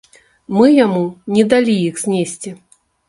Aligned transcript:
Мы 0.59 0.69
яму 0.85 1.03
не 1.35 1.43
далі 1.51 1.77
іх 1.91 2.01
знесці. 2.05 2.55